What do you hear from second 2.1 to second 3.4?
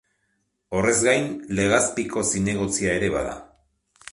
zinegotzia ere bada.